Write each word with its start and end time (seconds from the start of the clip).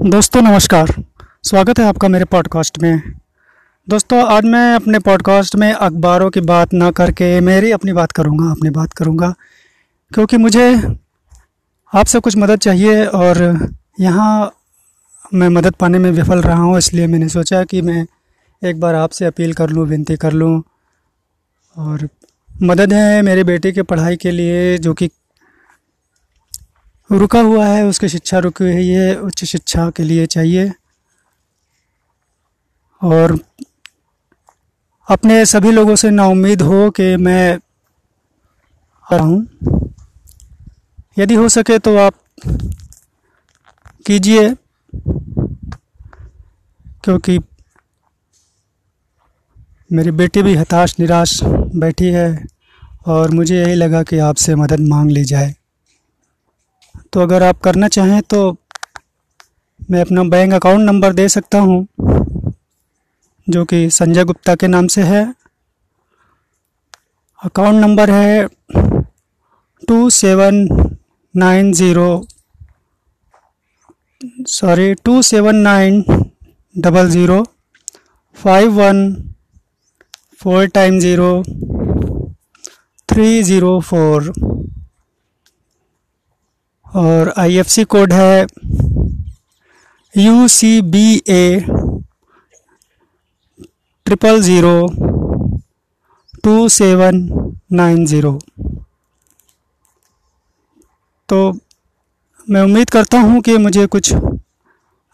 दोस्तों, 0.00 0.40
नमस्कार। 0.42 0.92
स्वागत 1.44 1.78
है 1.78 1.84
आपका 1.84 2.08
मेरे 2.08 2.24
पॉडकास्ट 2.24 2.78
में। 2.82 3.02
दोस्तों, 3.88 4.22
आज 4.26 4.44
मैं 4.44 4.74
अपने 4.74 4.98
पॉडकास्ट 4.98 5.56
में 5.56 5.72
अखबारों 5.72 6.28
की 6.30 6.40
बात 6.40 6.72
ना 6.72 6.90
करके 6.90 7.40
मेरी 7.40 7.70
अपनी 7.70 7.92
बात 7.92 8.12
करूँगा, 8.12 8.50
अपनी 8.50 8.70
बात 8.70 8.92
करूँगा, 8.92 9.32
क्योंकि 10.12 10.36
मुझे 10.36 10.96
आपसे 11.92 12.20
कुछ 12.20 12.36
मदद 12.36 12.58
चाहिए 12.58 13.04
और 13.04 13.68
यहाँ 14.00 14.52
मैं 15.34 15.48
मदद 15.48 15.74
पाने 15.74 15.98
में 15.98 16.10
विफल 16.10 16.40
रहा 16.40 16.62
हूँ, 16.62 16.78
इसलिए 16.78 17.06
मैंने 17.06 17.28
सोचा 17.28 17.62
कि 17.64 17.82
मैं 17.82 18.06
एक 18.62 18.80
बार 18.80 18.94
आपसे 18.94 19.24
अपील 19.24 19.52
कर 19.52 19.70
लूँ, 19.70 19.86
विनती 19.86 20.16
कर 20.16 20.32
लूँ। 20.32 20.62
और 21.76 22.08
मदद 22.62 22.92
है 22.92 23.22
मेरी 23.22 23.44
बेटी 23.44 23.72
की 23.72 23.82
पढ़ाई 23.82 24.16
के 24.16 24.30
लिए, 24.30 24.78
जो 24.78 24.94
कि 24.94 25.10
रुका 27.10 27.40
हुआ 27.40 27.66
है, 27.66 27.84
उसकी 27.84 28.08
शिक्षा 28.08 28.38
रुकी 28.38 28.64
हुई 28.64 28.88
है 28.88 29.14
उच्च 29.20 29.44
शिक्षा 29.44 29.88
के 29.90 30.02
लिए 30.02 30.26
चाहिए। 30.26 30.70
और 33.02 33.38
अपने 35.08 35.44
सभी 35.46 35.70
लोगों 35.72 35.94
से 35.96 36.10
ना 36.10 36.26
उम्मीद 36.26 36.62
हो 36.62 36.90
कि 36.90 37.16
मैं 37.16 37.58
आ 39.06 39.16
रहा 39.16 39.26
हूँ। 39.26 39.46
यदि 41.18 41.34
हो 41.34 41.48
सके 41.48 41.78
तो 41.78 41.96
आप 41.96 42.14
कीजिए, 44.06 44.54
क्योंकि 47.04 47.38
मेरी 49.90 50.10
बेटी 50.12 50.42
भी 50.42 50.54
हताश, 50.54 50.94
निराश 51.00 51.38
बैठी 51.44 52.10
है, 52.10 52.44
और 53.06 53.30
मुझे 53.30 53.56
यही 53.56 53.74
लगा 53.74 54.02
कि 54.02 54.18
आपसे 54.18 54.54
मदद 54.54 54.80
मांग 54.88 55.10
ली 55.10 55.24
जाए। 55.24 55.54
तो 57.12 57.20
अगर 57.20 57.42
आप 57.42 57.60
करना 57.60 57.88
चाहें 57.88 58.20
तो 58.22 58.40
मैं 59.90 60.00
अपना 60.00 60.22
बैंक 60.24 60.52
अकाउंट 60.54 60.80
नंबर 60.80 61.12
दे 61.12 61.28
सकता 61.28 61.58
हूँ, 61.60 61.86
जो 63.46 63.64
कि 63.64 63.88
संजय 63.90 64.24
गुप्ता 64.24 64.54
के 64.54 64.66
नाम 64.66 64.86
से 64.86 65.02
है। 65.02 65.22
अकाउंट 67.42 67.80
नंबर 67.80 68.10
है 68.10 68.46
two 69.88 70.10
seven 70.10 70.66
nine 71.34 71.72
zero, 71.72 72.10
sorry, 74.48 74.94
two 74.94 75.20
seven 75.22 75.56
nine 75.58 76.04
double 76.74 77.08
zero, 77.10 77.42
five 78.36 78.72
one 78.72 79.02
four 80.40 80.66
time 80.68 80.98
zero, 81.00 81.32
three 83.08 83.42
zero 83.42 83.78
four. 83.80 84.32
और 86.94 87.32
आईएफसी 87.38 87.84
कोड 87.84 88.12
है 88.12 88.46
U 90.14 90.48
C 90.48 90.80
B 90.82 91.22
A 91.28 91.64
triple 94.06 94.40
zero 94.42 94.76
two 96.44 96.68
seven 96.68 97.16
nine 97.72 98.04
zero 98.06 98.38
तो 101.28 101.52
मैं 102.48 102.62
उम्मीद 102.62 102.90
करता 102.90 103.18
हूँ 103.20 103.40
कि 103.40 103.56
मुझे 103.58 103.86
कुछ 103.86 104.12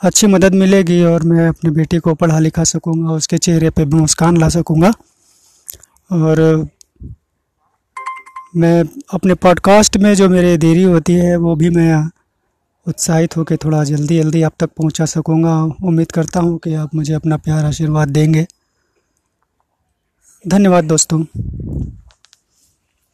अच्छी 0.00 0.26
मदद 0.26 0.54
मिलेगी 0.54 1.02
और 1.04 1.22
मैं 1.22 1.48
अपनी 1.48 1.70
बेटी 1.70 1.98
को 1.98 2.14
पढ़ा 2.14 2.38
लिखा 2.38 2.64
सकूँगा, 2.64 3.12
उसके 3.12 3.38
चेहरे 3.38 3.70
पे 3.70 3.84
मुस्कान 3.86 4.36
ला 4.36 4.48
सकूँगा। 4.48 4.92
और 6.10 6.40
मैं 8.56 8.84
अपने 9.12 9.34
पॉडकास्ट 9.34 9.96
में 9.96 10.14
जो 10.14 10.28
मेरे 10.28 10.56
देरी 10.56 10.82
होती 10.82 11.12
है, 11.12 11.36
वो 11.36 11.56
भी 11.56 11.70
मैं 11.70 12.10
उत्साहित 12.86 13.36
होकर 13.36 13.56
थोड़ा 13.56 13.84
जल्दी 13.84 14.18
जल्दी 14.18 14.42
आप 14.42 14.52
तक 14.60 14.66
पहुँचा 14.66 15.04
सकूँगा। 15.04 15.62
उम्मीद 15.62 16.12
करता 16.12 16.40
हूँ 16.40 16.58
कि 16.58 16.74
आप 16.74 16.94
मुझे 16.94 17.14
अपना 17.14 17.36
प्यार 17.36 17.64
आशीर्वाद 17.64 18.08
देंगे। 18.08 18.46
धन्यवाद 20.48 20.84
दोस्तों। 20.84 21.24